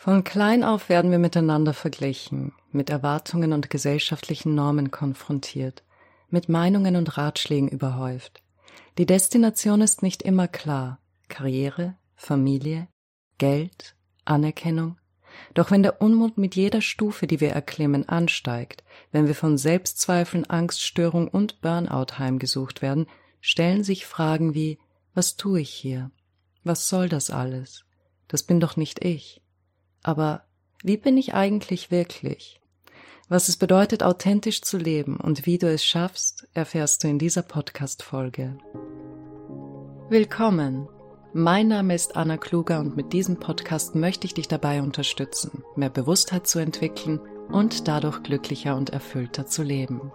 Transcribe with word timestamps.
Von 0.00 0.22
klein 0.22 0.62
auf 0.62 0.88
werden 0.88 1.10
wir 1.10 1.18
miteinander 1.18 1.74
verglichen, 1.74 2.52
mit 2.70 2.88
Erwartungen 2.88 3.52
und 3.52 3.68
gesellschaftlichen 3.68 4.54
Normen 4.54 4.92
konfrontiert, 4.92 5.82
mit 6.30 6.48
Meinungen 6.48 6.94
und 6.94 7.18
Ratschlägen 7.18 7.68
überhäuft. 7.68 8.40
Die 8.96 9.06
Destination 9.06 9.80
ist 9.80 10.04
nicht 10.04 10.22
immer 10.22 10.46
klar. 10.46 11.00
Karriere, 11.26 11.96
Familie, 12.14 12.86
Geld, 13.38 13.96
Anerkennung. 14.24 14.98
Doch 15.54 15.72
wenn 15.72 15.82
der 15.82 16.00
Unmut 16.00 16.38
mit 16.38 16.54
jeder 16.54 16.80
Stufe, 16.80 17.26
die 17.26 17.40
wir 17.40 17.50
erklimmen, 17.50 18.08
ansteigt, 18.08 18.84
wenn 19.10 19.26
wir 19.26 19.34
von 19.34 19.58
Selbstzweifeln, 19.58 20.48
Angststörung 20.48 21.26
und 21.26 21.60
Burnout 21.60 22.20
heimgesucht 22.20 22.82
werden, 22.82 23.08
stellen 23.40 23.82
sich 23.82 24.06
Fragen 24.06 24.54
wie 24.54 24.78
Was 25.14 25.34
tue 25.36 25.62
ich 25.62 25.70
hier? 25.70 26.12
Was 26.62 26.88
soll 26.88 27.08
das 27.08 27.30
alles? 27.30 27.84
Das 28.28 28.44
bin 28.44 28.60
doch 28.60 28.76
nicht 28.76 29.04
ich. 29.04 29.42
Aber 30.02 30.44
wie 30.82 30.96
bin 30.96 31.16
ich 31.16 31.34
eigentlich 31.34 31.90
wirklich? 31.90 32.60
Was 33.28 33.48
es 33.48 33.56
bedeutet, 33.56 34.02
authentisch 34.02 34.62
zu 34.62 34.78
leben 34.78 35.18
und 35.18 35.44
wie 35.44 35.58
du 35.58 35.70
es 35.70 35.84
schaffst, 35.84 36.48
erfährst 36.54 37.04
du 37.04 37.08
in 37.08 37.18
dieser 37.18 37.42
Podcast-Folge. 37.42 38.56
Willkommen! 40.08 40.88
Mein 41.34 41.68
Name 41.68 41.94
ist 41.94 42.16
Anna 42.16 42.38
Kluger 42.38 42.80
und 42.80 42.96
mit 42.96 43.12
diesem 43.12 43.38
Podcast 43.38 43.94
möchte 43.94 44.26
ich 44.26 44.32
dich 44.32 44.48
dabei 44.48 44.80
unterstützen, 44.80 45.62
mehr 45.76 45.90
Bewusstheit 45.90 46.46
zu 46.46 46.58
entwickeln 46.58 47.20
und 47.50 47.86
dadurch 47.86 48.22
glücklicher 48.22 48.76
und 48.76 48.90
erfüllter 48.90 49.46
zu 49.46 49.62
leben. 49.62 50.10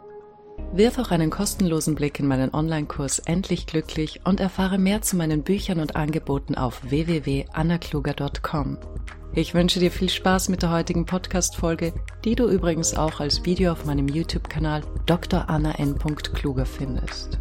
Wirf 0.74 0.98
auch 0.98 1.12
einen 1.12 1.30
kostenlosen 1.30 1.94
Blick 1.94 2.20
in 2.20 2.28
meinen 2.28 2.54
Online-Kurs 2.54 3.20
Endlich 3.20 3.68
Glücklich 3.68 4.22
und 4.24 4.40
erfahre 4.40 4.80
mehr 4.80 5.04
zu 5.04 5.16
meinen 5.16 5.44
Büchern 5.44 5.80
und 5.80 5.96
Angeboten 5.96 6.56
auf 6.56 6.82
www.annakluger.com. 6.90 8.80
Ich 9.36 9.54
wünsche 9.54 9.80
dir 9.80 9.92
viel 9.92 10.10
Spaß 10.10 10.50
mit 10.50 10.64
der 10.64 10.72
heutigen 10.72 11.06
Podcast-Folge, 11.06 11.94
die 12.26 12.36
du 12.36 12.48
übrigens 12.48 12.96
auch 12.96 13.20
als 13.20 13.46
Video 13.46 13.72
auf 13.72 13.86
meinem 13.86 14.08
YouTube-Kanal 14.08 14.82
Dr. 15.06 15.48
Anna 15.48 15.74
N. 15.80 15.96
Kluger 15.98 16.66
findest. 16.66 17.40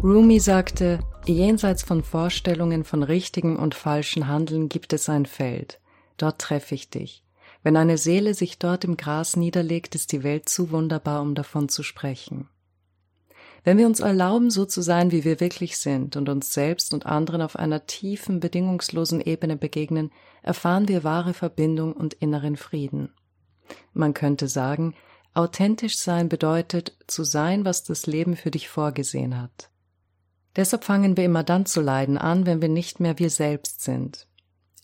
Rumi 0.00 0.38
sagte, 0.38 1.00
jenseits 1.26 1.82
von 1.82 2.04
Vorstellungen 2.04 2.84
von 2.84 3.02
richtigem 3.02 3.56
und 3.56 3.74
falschen 3.74 4.28
Handeln 4.28 4.68
gibt 4.68 4.92
es 4.92 5.08
ein 5.08 5.26
Feld. 5.26 5.80
Dort 6.16 6.40
treffe 6.40 6.76
ich 6.76 6.90
dich. 6.90 7.23
Wenn 7.64 7.78
eine 7.78 7.96
Seele 7.96 8.34
sich 8.34 8.58
dort 8.58 8.84
im 8.84 8.98
Gras 8.98 9.36
niederlegt, 9.36 9.94
ist 9.94 10.12
die 10.12 10.22
Welt 10.22 10.50
zu 10.50 10.70
wunderbar, 10.70 11.22
um 11.22 11.34
davon 11.34 11.70
zu 11.70 11.82
sprechen. 11.82 12.48
Wenn 13.64 13.78
wir 13.78 13.86
uns 13.86 14.00
erlauben, 14.00 14.50
so 14.50 14.66
zu 14.66 14.82
sein, 14.82 15.10
wie 15.10 15.24
wir 15.24 15.40
wirklich 15.40 15.78
sind 15.78 16.16
und 16.16 16.28
uns 16.28 16.52
selbst 16.52 16.92
und 16.92 17.06
anderen 17.06 17.40
auf 17.40 17.56
einer 17.56 17.86
tiefen, 17.86 18.38
bedingungslosen 18.38 19.22
Ebene 19.22 19.56
begegnen, 19.56 20.12
erfahren 20.42 20.88
wir 20.88 21.04
wahre 21.04 21.32
Verbindung 21.32 21.94
und 21.94 22.12
inneren 22.12 22.56
Frieden. 22.56 23.14
Man 23.94 24.12
könnte 24.12 24.46
sagen, 24.46 24.94
authentisch 25.32 25.96
sein 25.96 26.28
bedeutet, 26.28 26.94
zu 27.06 27.24
sein, 27.24 27.64
was 27.64 27.82
das 27.82 28.06
Leben 28.06 28.36
für 28.36 28.50
dich 28.50 28.68
vorgesehen 28.68 29.40
hat. 29.40 29.70
Deshalb 30.54 30.84
fangen 30.84 31.16
wir 31.16 31.24
immer 31.24 31.42
dann 31.42 31.64
zu 31.64 31.80
leiden 31.80 32.18
an, 32.18 32.44
wenn 32.44 32.60
wir 32.60 32.68
nicht 32.68 33.00
mehr 33.00 33.18
wir 33.18 33.30
selbst 33.30 33.80
sind. 33.80 34.28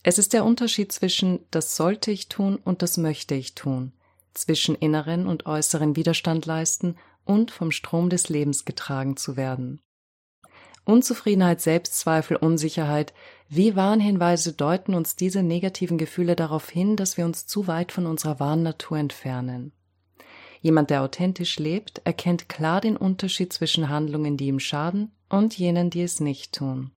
Es 0.03 0.17
ist 0.17 0.33
der 0.33 0.45
Unterschied 0.45 0.91
zwischen 0.91 1.39
das 1.51 1.75
sollte 1.75 2.11
ich 2.11 2.27
tun 2.27 2.57
und 2.63 2.81
das 2.81 2.97
möchte 2.97 3.35
ich 3.35 3.53
tun, 3.53 3.93
zwischen 4.33 4.75
inneren 4.75 5.27
und 5.27 5.45
äußeren 5.45 5.95
Widerstand 5.95 6.45
leisten 6.45 6.95
und 7.23 7.51
vom 7.51 7.71
Strom 7.71 8.09
des 8.09 8.29
Lebens 8.29 8.65
getragen 8.65 9.15
zu 9.15 9.37
werden. 9.37 9.79
Unzufriedenheit, 10.83 11.61
Selbstzweifel, 11.61 12.37
Unsicherheit, 12.37 13.13
wie 13.47 13.75
Warnhinweise 13.75 14.53
deuten 14.53 14.95
uns 14.95 15.15
diese 15.15 15.43
negativen 15.43 15.99
Gefühle 15.99 16.35
darauf 16.35 16.69
hin, 16.69 16.95
dass 16.95 17.17
wir 17.17 17.25
uns 17.25 17.45
zu 17.45 17.67
weit 17.67 17.91
von 17.91 18.07
unserer 18.07 18.39
wahren 18.39 18.63
Natur 18.63 18.97
entfernen. 18.97 19.73
Jemand, 20.61 20.89
der 20.89 21.03
authentisch 21.03 21.59
lebt, 21.59 22.01
erkennt 22.03 22.49
klar 22.49 22.81
den 22.81 22.97
Unterschied 22.97 23.53
zwischen 23.53 23.89
Handlungen, 23.89 24.37
die 24.37 24.47
ihm 24.47 24.59
schaden, 24.59 25.11
und 25.29 25.57
jenen, 25.57 25.89
die 25.89 26.01
es 26.01 26.19
nicht 26.19 26.53
tun. 26.53 26.91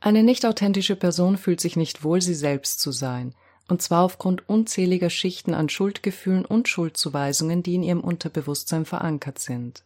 Eine 0.00 0.22
nicht 0.22 0.46
authentische 0.46 0.96
Person 0.96 1.36
fühlt 1.36 1.60
sich 1.60 1.76
nicht 1.76 2.04
wohl, 2.04 2.22
sie 2.22 2.34
selbst 2.34 2.80
zu 2.80 2.92
sein, 2.92 3.34
und 3.68 3.82
zwar 3.82 4.04
aufgrund 4.04 4.48
unzähliger 4.48 5.10
Schichten 5.10 5.54
an 5.54 5.68
Schuldgefühlen 5.68 6.44
und 6.44 6.68
Schuldzuweisungen, 6.68 7.62
die 7.62 7.74
in 7.74 7.82
ihrem 7.82 8.00
Unterbewusstsein 8.00 8.84
verankert 8.84 9.38
sind. 9.38 9.84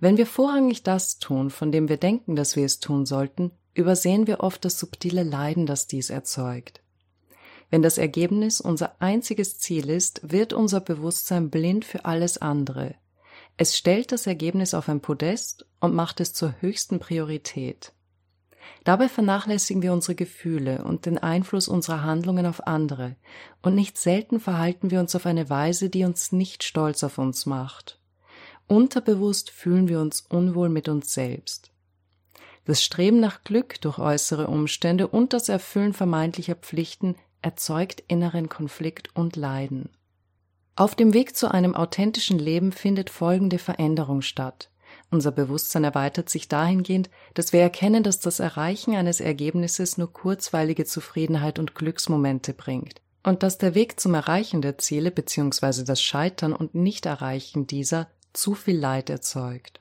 Wenn 0.00 0.16
wir 0.16 0.26
vorrangig 0.26 0.82
das 0.82 1.18
tun, 1.18 1.50
von 1.50 1.72
dem 1.72 1.88
wir 1.88 1.96
denken, 1.96 2.36
dass 2.36 2.56
wir 2.56 2.64
es 2.64 2.80
tun 2.80 3.04
sollten, 3.04 3.50
übersehen 3.74 4.26
wir 4.26 4.40
oft 4.40 4.64
das 4.64 4.78
subtile 4.78 5.22
Leiden, 5.22 5.66
das 5.66 5.86
dies 5.86 6.10
erzeugt. 6.10 6.80
Wenn 7.70 7.82
das 7.82 7.98
Ergebnis 7.98 8.60
unser 8.60 9.00
einziges 9.00 9.58
Ziel 9.58 9.90
ist, 9.90 10.20
wird 10.22 10.52
unser 10.52 10.80
Bewusstsein 10.80 11.50
blind 11.50 11.84
für 11.84 12.04
alles 12.06 12.38
andere. 12.38 12.94
Es 13.56 13.76
stellt 13.76 14.12
das 14.12 14.26
Ergebnis 14.26 14.72
auf 14.72 14.88
ein 14.88 15.00
Podest 15.00 15.66
und 15.80 15.94
macht 15.94 16.20
es 16.20 16.32
zur 16.32 16.54
höchsten 16.60 16.98
Priorität. 16.98 17.92
Dabei 18.84 19.08
vernachlässigen 19.08 19.82
wir 19.82 19.92
unsere 19.92 20.14
Gefühle 20.14 20.84
und 20.84 21.06
den 21.06 21.18
Einfluss 21.18 21.68
unserer 21.68 22.02
Handlungen 22.02 22.46
auf 22.46 22.66
andere, 22.66 23.16
und 23.62 23.74
nicht 23.74 23.98
selten 23.98 24.40
verhalten 24.40 24.90
wir 24.90 25.00
uns 25.00 25.14
auf 25.14 25.26
eine 25.26 25.50
Weise, 25.50 25.90
die 25.90 26.04
uns 26.04 26.32
nicht 26.32 26.64
stolz 26.64 27.02
auf 27.04 27.18
uns 27.18 27.46
macht. 27.46 27.98
Unterbewusst 28.66 29.50
fühlen 29.50 29.88
wir 29.88 30.00
uns 30.00 30.20
unwohl 30.20 30.68
mit 30.68 30.88
uns 30.88 31.12
selbst. 31.12 31.70
Das 32.64 32.82
Streben 32.82 33.18
nach 33.18 33.44
Glück 33.44 33.80
durch 33.80 33.98
äußere 33.98 34.46
Umstände 34.46 35.08
und 35.08 35.32
das 35.32 35.48
Erfüllen 35.48 35.94
vermeintlicher 35.94 36.54
Pflichten 36.54 37.16
erzeugt 37.40 38.02
inneren 38.08 38.50
Konflikt 38.50 39.14
und 39.16 39.36
Leiden. 39.36 39.88
Auf 40.76 40.94
dem 40.94 41.14
Weg 41.14 41.34
zu 41.34 41.50
einem 41.50 41.74
authentischen 41.74 42.38
Leben 42.38 42.72
findet 42.72 43.10
folgende 43.10 43.58
Veränderung 43.58 44.22
statt. 44.22 44.70
Unser 45.10 45.32
Bewusstsein 45.32 45.84
erweitert 45.84 46.28
sich 46.28 46.48
dahingehend, 46.48 47.08
dass 47.34 47.52
wir 47.52 47.60
erkennen, 47.60 48.02
dass 48.02 48.20
das 48.20 48.40
Erreichen 48.40 48.94
eines 48.94 49.20
Ergebnisses 49.20 49.96
nur 49.96 50.12
kurzweilige 50.12 50.84
Zufriedenheit 50.84 51.58
und 51.58 51.74
Glücksmomente 51.74 52.52
bringt 52.52 53.00
und 53.22 53.42
dass 53.42 53.58
der 53.58 53.74
Weg 53.74 54.00
zum 54.00 54.14
Erreichen 54.14 54.62
der 54.62 54.78
Ziele 54.78 55.10
bzw. 55.10 55.84
das 55.84 56.02
Scheitern 56.02 56.52
und 56.52 56.74
Nichterreichen 56.74 57.66
dieser 57.66 58.08
zu 58.32 58.54
viel 58.54 58.78
Leid 58.78 59.10
erzeugt. 59.10 59.80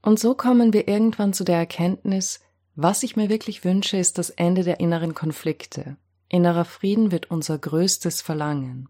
Und 0.00 0.18
so 0.18 0.34
kommen 0.34 0.72
wir 0.72 0.88
irgendwann 0.88 1.32
zu 1.32 1.44
der 1.44 1.56
Erkenntnis, 1.56 2.40
was 2.74 3.02
ich 3.02 3.16
mir 3.16 3.28
wirklich 3.28 3.64
wünsche, 3.64 3.98
ist 3.98 4.16
das 4.16 4.30
Ende 4.30 4.64
der 4.64 4.80
inneren 4.80 5.14
Konflikte. 5.14 5.96
Innerer 6.28 6.64
Frieden 6.64 7.12
wird 7.12 7.30
unser 7.30 7.58
größtes 7.58 8.22
Verlangen. 8.22 8.88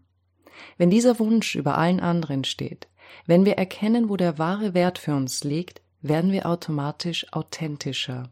Wenn 0.77 0.89
dieser 0.89 1.19
Wunsch 1.19 1.55
über 1.55 1.77
allen 1.77 1.99
anderen 1.99 2.45
steht, 2.45 2.87
wenn 3.25 3.45
wir 3.45 3.53
erkennen, 3.53 4.09
wo 4.09 4.17
der 4.17 4.37
wahre 4.37 4.73
Wert 4.73 4.97
für 4.97 5.15
uns 5.15 5.43
liegt, 5.43 5.81
werden 6.01 6.31
wir 6.31 6.45
automatisch 6.45 7.25
authentischer. 7.31 8.29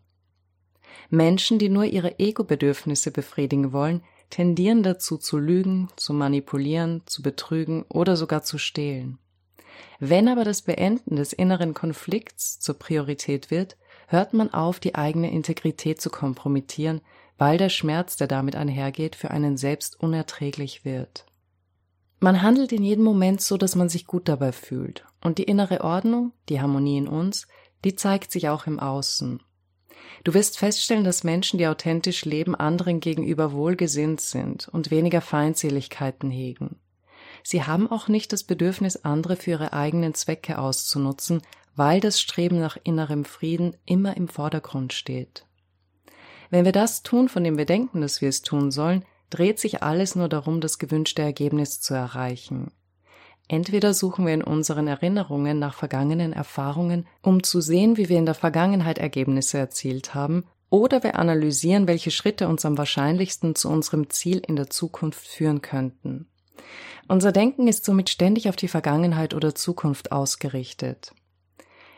Menschen, 1.09 1.59
die 1.59 1.69
nur 1.69 1.85
ihre 1.85 2.19
Ego-Bedürfnisse 2.19 3.11
befriedigen 3.11 3.71
wollen, 3.71 4.01
tendieren 4.29 4.83
dazu 4.83 5.17
zu 5.17 5.37
lügen, 5.37 5.89
zu 5.95 6.13
manipulieren, 6.13 7.03
zu 7.05 7.21
betrügen 7.21 7.83
oder 7.89 8.15
sogar 8.15 8.43
zu 8.43 8.57
stehlen. 8.57 9.17
Wenn 9.99 10.27
aber 10.27 10.43
das 10.43 10.61
Beenden 10.61 11.15
des 11.15 11.33
inneren 11.33 11.73
Konflikts 11.73 12.59
zur 12.59 12.77
Priorität 12.79 13.51
wird, 13.51 13.77
hört 14.07 14.33
man 14.33 14.53
auf, 14.53 14.79
die 14.79 14.95
eigene 14.95 15.31
Integrität 15.31 16.01
zu 16.01 16.09
kompromittieren, 16.09 17.01
weil 17.37 17.57
der 17.57 17.69
Schmerz, 17.69 18.17
der 18.17 18.27
damit 18.27 18.55
einhergeht, 18.55 19.15
für 19.15 19.31
einen 19.31 19.57
selbst 19.57 19.99
unerträglich 19.99 20.85
wird. 20.85 21.25
Man 22.23 22.43
handelt 22.43 22.71
in 22.71 22.83
jedem 22.83 23.03
Moment 23.03 23.41
so, 23.41 23.57
dass 23.57 23.75
man 23.75 23.89
sich 23.89 24.05
gut 24.05 24.29
dabei 24.29 24.51
fühlt. 24.51 25.05
Und 25.23 25.39
die 25.39 25.43
innere 25.43 25.81
Ordnung, 25.81 26.33
die 26.49 26.61
Harmonie 26.61 26.99
in 26.99 27.07
uns, 27.07 27.47
die 27.83 27.95
zeigt 27.95 28.31
sich 28.31 28.47
auch 28.47 28.67
im 28.67 28.79
Außen. 28.79 29.41
Du 30.23 30.33
wirst 30.35 30.59
feststellen, 30.59 31.03
dass 31.03 31.23
Menschen, 31.23 31.57
die 31.57 31.65
authentisch 31.65 32.23
leben, 32.23 32.53
anderen 32.53 32.99
gegenüber 32.99 33.53
wohlgesinnt 33.53 34.21
sind 34.21 34.67
und 34.67 34.91
weniger 34.91 35.19
Feindseligkeiten 35.19 36.29
hegen. 36.29 36.79
Sie 37.41 37.63
haben 37.63 37.89
auch 37.89 38.07
nicht 38.07 38.31
das 38.33 38.43
Bedürfnis, 38.43 38.97
andere 38.97 39.35
für 39.35 39.51
ihre 39.51 39.73
eigenen 39.73 40.13
Zwecke 40.13 40.59
auszunutzen, 40.59 41.41
weil 41.75 42.01
das 42.01 42.21
Streben 42.21 42.59
nach 42.59 42.77
innerem 42.83 43.25
Frieden 43.25 43.75
immer 43.85 44.15
im 44.15 44.27
Vordergrund 44.27 44.93
steht. 44.93 45.47
Wenn 46.51 46.65
wir 46.65 46.71
das 46.71 47.01
tun, 47.01 47.29
von 47.29 47.43
dem 47.43 47.57
wir 47.57 47.65
denken, 47.65 48.01
dass 48.01 48.21
wir 48.21 48.29
es 48.29 48.43
tun 48.43 48.69
sollen, 48.69 49.05
dreht 49.31 49.59
sich 49.59 49.81
alles 49.81 50.15
nur 50.15 50.29
darum, 50.29 50.61
das 50.61 50.77
gewünschte 50.77 51.23
Ergebnis 51.23 51.81
zu 51.81 51.95
erreichen. 51.95 52.71
Entweder 53.47 53.93
suchen 53.93 54.25
wir 54.25 54.33
in 54.33 54.43
unseren 54.43 54.87
Erinnerungen 54.87 55.59
nach 55.59 55.73
vergangenen 55.73 56.31
Erfahrungen, 56.31 57.07
um 57.21 57.43
zu 57.43 57.59
sehen, 57.59 57.97
wie 57.97 58.07
wir 58.07 58.17
in 58.17 58.25
der 58.25 58.35
Vergangenheit 58.35 58.97
Ergebnisse 58.97 59.57
erzielt 59.57 60.13
haben, 60.13 60.45
oder 60.69 61.03
wir 61.03 61.17
analysieren, 61.19 61.85
welche 61.85 62.11
Schritte 62.11 62.47
uns 62.47 62.63
am 62.65 62.77
wahrscheinlichsten 62.77 63.55
zu 63.55 63.67
unserem 63.67 64.09
Ziel 64.09 64.41
in 64.47 64.55
der 64.55 64.69
Zukunft 64.69 65.27
führen 65.27 65.61
könnten. 65.61 66.27
Unser 67.09 67.33
Denken 67.33 67.67
ist 67.67 67.83
somit 67.83 68.09
ständig 68.09 68.47
auf 68.47 68.55
die 68.55 68.69
Vergangenheit 68.69 69.33
oder 69.33 69.53
Zukunft 69.53 70.13
ausgerichtet. 70.13 71.13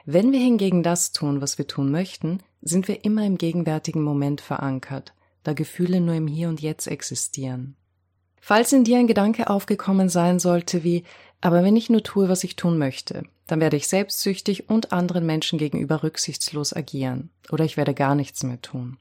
Wenn 0.05 0.31
wir 0.31 0.39
hingegen 0.39 0.81
das 0.81 1.11
tun, 1.11 1.39
was 1.39 1.59
wir 1.59 1.67
tun 1.67 1.91
möchten, 1.91 2.39
sind 2.61 2.87
wir 2.87 3.05
immer 3.05 3.25
im 3.25 3.37
gegenwärtigen 3.37 4.01
Moment 4.01 4.41
verankert, 4.41 5.13
da 5.43 5.53
Gefühle 5.53 6.01
nur 6.01 6.15
im 6.15 6.27
Hier 6.27 6.49
und 6.49 6.61
Jetzt 6.61 6.87
existieren. 6.87 7.75
Falls 8.41 8.73
in 8.73 8.83
dir 8.83 8.97
ein 8.97 9.07
Gedanke 9.07 9.49
aufgekommen 9.49 10.09
sein 10.09 10.39
sollte 10.39 10.83
wie, 10.83 11.03
aber 11.39 11.63
wenn 11.63 11.75
ich 11.75 11.89
nur 11.89 12.03
tue, 12.03 12.29
was 12.29 12.43
ich 12.43 12.55
tun 12.55 12.77
möchte, 12.77 13.23
dann 13.47 13.59
werde 13.59 13.77
ich 13.77 13.87
selbstsüchtig 13.87 14.69
und 14.69 14.91
anderen 14.91 15.25
Menschen 15.25 15.59
gegenüber 15.59 16.03
rücksichtslos 16.03 16.73
agieren 16.73 17.29
oder 17.51 17.65
ich 17.65 17.77
werde 17.77 17.93
gar 17.93 18.15
nichts 18.15 18.43
mehr 18.43 18.61
tun. 18.61 18.97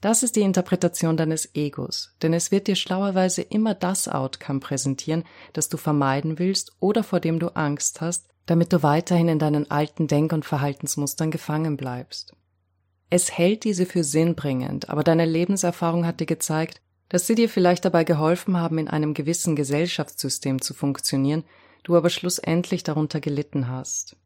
Das 0.00 0.22
ist 0.22 0.36
die 0.36 0.42
Interpretation 0.42 1.16
deines 1.16 1.54
Egos, 1.54 2.14
denn 2.20 2.34
es 2.34 2.50
wird 2.50 2.66
dir 2.66 2.76
schlauerweise 2.76 3.40
immer 3.40 3.74
das 3.74 4.06
Outcome 4.06 4.60
präsentieren, 4.60 5.24
das 5.54 5.70
du 5.70 5.78
vermeiden 5.78 6.38
willst 6.38 6.72
oder 6.78 7.02
vor 7.02 7.20
dem 7.20 7.38
du 7.38 7.56
Angst 7.56 8.02
hast, 8.02 8.28
damit 8.44 8.72
du 8.74 8.82
weiterhin 8.82 9.28
in 9.28 9.38
deinen 9.38 9.70
alten 9.70 10.06
Denk- 10.06 10.34
und 10.34 10.44
Verhaltensmustern 10.44 11.30
gefangen 11.30 11.78
bleibst. 11.78 12.34
Es 13.10 13.36
hält 13.36 13.64
diese 13.64 13.86
für 13.86 14.02
sinnbringend, 14.02 14.88
aber 14.88 15.04
deine 15.04 15.24
Lebenserfahrung 15.24 16.06
hat 16.06 16.20
dir 16.20 16.26
gezeigt, 16.26 16.80
dass 17.08 17.26
sie 17.26 17.34
dir 17.34 17.48
vielleicht 17.48 17.84
dabei 17.84 18.04
geholfen 18.04 18.56
haben, 18.56 18.78
in 18.78 18.88
einem 18.88 19.14
gewissen 19.14 19.56
Gesellschaftssystem 19.56 20.60
zu 20.60 20.74
funktionieren, 20.74 21.44
du 21.84 21.96
aber 21.96 22.10
schlussendlich 22.10 22.82
darunter 22.82 23.20
gelitten 23.20 23.68
hast. 23.68 24.16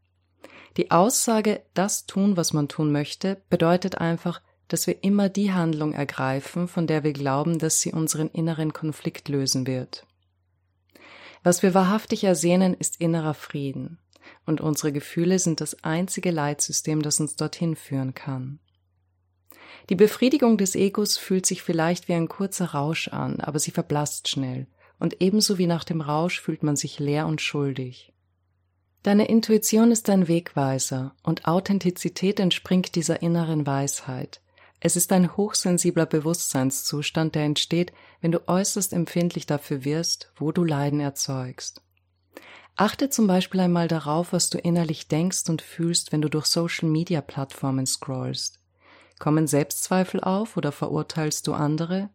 Die 0.76 0.90
Aussage, 0.90 1.62
das 1.75 2.06
tun, 2.06 2.36
was 2.36 2.52
man 2.52 2.69
tun 2.69 2.92
möchte, 2.92 3.42
bedeutet 3.50 3.98
einfach, 3.98 4.40
dass 4.69 4.86
wir 4.86 5.02
immer 5.02 5.28
die 5.28 5.52
Handlung 5.52 5.92
ergreifen, 5.92 6.69
von 6.69 6.86
der 6.86 7.02
wir 7.02 7.12
glauben, 7.12 7.58
dass 7.58 7.81
sie 7.81 7.92
unseren 7.92 8.28
inneren 8.28 8.72
Konflikt 8.72 9.28
lösen 9.28 9.66
wird. 9.66 10.06
Was 11.42 11.62
wir 11.62 11.74
wahrhaftig 11.74 12.24
ersehnen, 12.24 12.74
ist 12.74 13.00
innerer 13.00 13.34
Frieden, 13.34 13.98
und 14.44 14.60
unsere 14.60 14.92
Gefühle 14.92 15.38
sind 15.38 15.60
das 15.60 15.82
einzige 15.84 16.31
Leitsystem, 16.31 17.02
das 17.02 17.19
uns 17.20 17.36
dorthin 17.36 17.76
führen 17.76 18.14
kann. 18.14 18.60
Die 19.88 19.94
Befriedigung 19.94 20.58
des 20.58 20.74
Egos 20.74 21.16
fühlt 21.16 21.46
sich 21.46 21.62
vielleicht 21.62 22.08
wie 22.08 22.14
ein 22.14 22.28
kurzer 22.28 22.66
Rausch 22.66 23.08
an, 23.08 23.40
aber 23.40 23.58
sie 23.58 23.70
verblasst 23.70 24.28
schnell, 24.28 24.66
und 24.98 25.20
ebenso 25.20 25.58
wie 25.58 25.66
nach 25.66 25.84
dem 25.84 26.00
Rausch 26.00 26.40
fühlt 26.40 26.62
man 26.62 26.76
sich 26.76 26.98
leer 26.98 27.26
und 27.26 27.40
schuldig. 27.40 28.12
Deine 29.02 29.28
Intuition 29.28 29.92
ist 29.92 30.08
dein 30.08 30.28
Wegweiser, 30.28 31.14
und 31.22 31.46
Authentizität 31.46 32.40
entspringt 32.40 32.94
dieser 32.94 33.22
inneren 33.22 33.66
Weisheit. 33.66 34.42
Es 34.80 34.96
ist 34.96 35.12
ein 35.12 35.36
hochsensibler 35.36 36.06
Bewusstseinszustand, 36.06 37.34
der 37.34 37.44
entsteht, 37.44 37.92
wenn 38.20 38.32
du 38.32 38.46
äußerst 38.46 38.92
empfindlich 38.92 39.46
dafür 39.46 39.84
wirst, 39.84 40.32
wo 40.36 40.52
du 40.52 40.62
Leiden 40.62 41.00
erzeugst. 41.00 41.82
Achte 42.76 43.10
zum 43.10 43.26
Beispiel 43.26 43.60
einmal 43.60 43.88
darauf, 43.88 44.32
was 44.32 44.50
du 44.50 44.58
innerlich 44.58 45.08
denkst 45.08 45.48
und 45.48 45.62
fühlst, 45.62 46.12
wenn 46.12 46.22
du 46.22 46.28
durch 46.28 46.46
Social-Media-Plattformen 46.46 47.86
scrollst. 47.86 48.60
Kommen 49.19 49.47
Selbstzweifel 49.47 50.20
auf 50.20 50.56
oder 50.56 50.73
verurteilst 50.73 51.47
du 51.47 51.55
andere? 51.55 52.11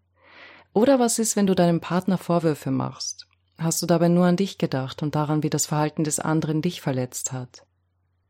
Oder 0.73 0.99
was 0.99 1.19
ist, 1.19 1.35
wenn 1.35 1.47
du 1.47 1.55
deinem 1.55 1.81
Partner 1.81 2.17
Vorwürfe 2.17 2.71
machst? 2.71 3.27
Hast 3.57 3.81
du 3.81 3.85
dabei 3.85 4.07
nur 4.07 4.25
an 4.25 4.35
dich 4.35 4.57
gedacht 4.57 5.03
und 5.03 5.15
daran, 5.15 5.43
wie 5.43 5.49
das 5.49 5.67
Verhalten 5.67 6.03
des 6.03 6.19
anderen 6.19 6.61
dich 6.61 6.81
verletzt 6.81 7.31
hat? 7.31 7.65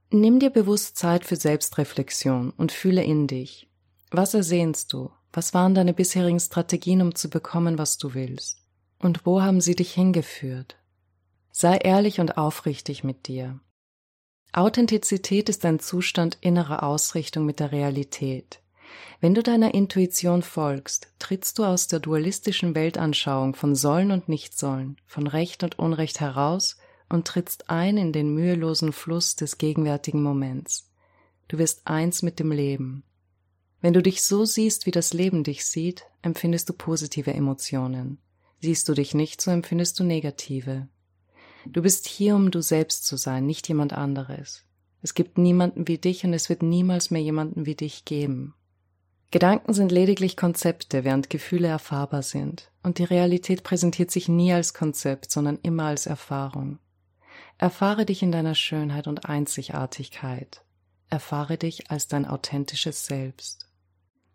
Nimm 0.10 0.40
dir 0.40 0.50
bewusst 0.50 0.98
Zeit 0.98 1.25
für 1.25 1.36
Selbstreflexion 1.36 2.52
und 2.52 2.72
fühle 2.72 3.04
in 3.04 3.28
dich. 3.28 3.70
Was 4.12 4.34
ersehnst 4.34 4.94
du? 4.94 5.12
Was 5.31 5.54
waren 5.56 5.74
deine 5.74 5.94
bisherigen 5.94 6.40
Strategien, 6.40 7.02
um 7.02 7.16
zu 7.16 7.30
bekommen, 7.30 7.80
was 7.80 7.98
du 7.98 8.14
willst? 8.14 8.60
Und 9.00 9.25
wo 9.25 9.42
haben 9.42 9.60
sie 9.60 9.75
dich 9.75 9.94
hingeführt? 9.94 10.78
Sei 11.52 11.78
ehrlich 11.78 12.20
und 12.20 12.38
aufrichtig 12.38 13.04
mit 13.04 13.28
dir. 13.28 13.60
Authentizität 14.52 15.50
ist 15.50 15.66
ein 15.66 15.80
Zustand 15.80 16.38
innerer 16.42 16.84
Ausrichtung 16.84 17.46
mit 17.46 17.60
der 17.60 17.72
Realität. 17.72 18.62
Wenn 19.19 19.34
du 19.34 19.44
deiner 19.44 19.74
Intuition 19.74 20.42
folgst, 20.42 21.07
trittst 21.19 21.57
du 21.57 21.63
aus 21.63 21.88
der 21.88 22.00
dualistischen 22.00 22.75
Weltanschauung 22.75 23.56
von 23.56 23.75
Sollen 23.75 24.12
und 24.12 24.28
Nichtsollen, 24.28 24.98
von 25.06 25.28
Recht 25.28 25.63
und 25.63 25.80
Unrecht 25.80 26.19
heraus 26.19 26.78
und 27.10 27.28
trittst 27.28 27.69
ein 27.69 27.98
in 27.98 28.12
den 28.12 28.34
mühelosen 28.34 28.92
Fluss 28.92 29.36
des 29.36 29.57
gegenwärtigen 29.57 30.22
Moments. 30.22 30.90
Du 31.48 31.57
wirst 31.57 31.88
eins 31.88 32.22
mit 32.22 32.40
dem 32.40 32.51
Leben. 32.51 33.04
Wenn 33.81 33.94
du 33.94 34.01
dich 34.01 34.24
so 34.24 34.45
siehst, 34.45 34.86
wie 34.86 34.92
das 34.92 35.13
Leben 35.13 35.44
dich 35.44 35.66
sieht, 35.66 36.06
empfindest 36.22 36.69
du 36.69 36.74
positive 36.74 37.34
Emotionen. 37.34 38.18
Siehst 38.62 38.88
du 38.88 38.94
dich 38.94 39.13
nicht, 39.13 39.42
so 39.42 39.51
empfindest 39.51 40.00
du 40.00 40.04
negative. 40.04 40.88
Du 41.66 41.81
bist 41.81 42.07
hier, 42.07 42.36
um 42.36 42.51
du 42.51 42.62
selbst 42.62 43.06
zu 43.06 43.18
sein, 43.18 43.46
nicht 43.46 43.68
jemand 43.68 43.94
anderes. 43.94 44.63
Es 45.01 45.13
gibt 45.13 45.38
niemanden 45.38 45.88
wie 45.88 45.98
dich 45.98 46.24
und 46.24 46.34
es 46.34 46.50
wird 46.50 46.63
niemals 46.63 47.12
mehr 47.12 47.22
jemanden 47.22 47.66
wie 47.66 47.75
dich 47.75 48.06
geben. 48.06 48.56
Gedanken 49.33 49.74
sind 49.74 49.91
lediglich 49.91 50.38
Konzepte, 50.38 51.03
während 51.03 51.31
Gefühle 51.31 51.68
erfahrbar 51.68 52.21
sind, 52.21 52.69
und 52.83 53.00
die 53.00 53.03
Realität 53.03 53.63
präsentiert 53.63 54.12
sich 54.12 54.30
nie 54.30 54.53
als 54.53 54.75
Konzept, 54.75 55.31
sondern 55.31 55.57
immer 55.63 55.85
als 55.85 56.06
Erfahrung. 56.06 56.77
Erfahre 57.57 58.06
dich 58.06 58.21
in 58.21 58.31
deiner 58.31 58.53
Schönheit 58.53 59.07
und 59.07 59.25
Einzigartigkeit. 59.25 60.62
Erfahre 61.09 61.57
dich 61.57 61.89
als 61.89 62.07
dein 62.07 62.27
authentisches 62.27 63.07
Selbst. 63.07 63.71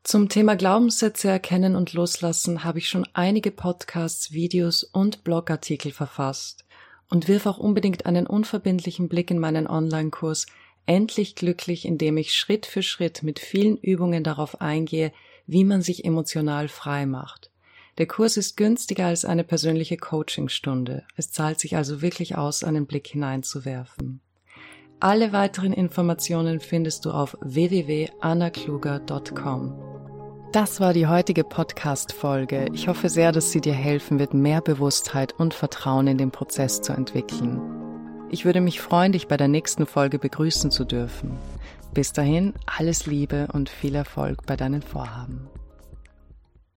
Zum 0.02 0.28
Thema 0.28 0.56
Glaubenssätze 0.56 1.28
erkennen 1.28 1.76
und 1.76 1.92
loslassen 1.92 2.64
habe 2.64 2.80
ich 2.80 2.88
schon 2.88 3.06
einige 3.12 3.52
Podcasts, 3.52 4.32
Videos 4.32 4.82
und 4.82 5.22
Blogartikel 5.22 5.92
verfasst 5.92 6.64
und 7.08 7.28
wirf 7.28 7.46
auch 7.46 7.58
unbedingt 7.58 8.04
einen 8.04 8.26
unverbindlichen 8.26 9.08
Blick 9.08 9.30
in 9.30 9.38
meinen 9.38 9.68
Online-Kurs 9.68 10.46
endlich 10.88 11.37
glücklich, 11.37 11.85
indem 11.85 12.17
ich 12.17 12.35
Schritt 12.35 12.67
für 12.67 12.82
Schritt 12.82 13.23
mit 13.23 13.38
vielen 13.38 13.76
Übungen 13.76 14.25
darauf 14.25 14.61
eingehe, 14.61 15.12
wie 15.46 15.64
man 15.64 15.82
sich 15.82 16.05
emotional 16.05 16.69
frei 16.69 17.06
macht. 17.06 17.50
Der 17.99 18.06
Kurs 18.06 18.37
ist 18.37 18.56
günstiger 18.56 19.06
als 19.06 19.25
eine 19.25 19.44
persönliche 19.44 19.96
Coachingstunde. 19.96 21.05
Es 21.17 21.31
zahlt 21.31 21.61
sich 21.61 21.76
also 21.76 22.00
wirklich 22.00 22.37
aus, 22.37 22.64
einen 22.64 22.87
Blick 22.87 23.06
hineinzuwerfen. 23.08 24.20
Alle 25.00 25.32
weiteren 25.32 25.73
Informationen 25.73 26.61
findest 26.61 27.05
du 27.05 27.12
auf 27.12 27.37
www.annakluger.com. 27.40 29.85
Das 30.52 30.81
war 30.81 30.94
die 30.94 31.06
heutige 31.06 31.44
Podcast-Folge. 31.44 32.69
Ich 32.73 32.88
hoffe 32.88 33.08
sehr, 33.08 33.32
dass 33.32 33.52
sie 33.52 33.61
dir 33.61 33.75
helfen 33.75 34.19
wird, 34.19 34.32
mehr 34.32 34.62
Bewusstheit 34.62 35.35
und 35.35 35.55
Vertrauen 35.55 36.06
in 36.06 36.19
den 36.19 36.31
Prozess 36.31 36.81
zu 36.81 36.93
entwickeln. 36.93 37.88
Ich 38.30 38.44
würde 38.44 38.60
mich 38.60 38.80
freuen, 38.80 39.12
dich 39.12 39.26
bei 39.26 39.38
der 39.38 39.48
nächsten 39.48 39.86
Folge 39.86 40.19
begrüßen 40.19 40.70
zu 40.70 40.84
dürfen. 40.84 41.38
Bis 41.94 42.12
dahin, 42.12 42.52
alles 42.66 43.06
Liebe 43.06 43.48
und 43.52 43.70
viel 43.70 43.94
Erfolg 43.94 44.44
bei 44.44 44.54
deinen 44.54 44.82
Vorhaben. 44.82 45.48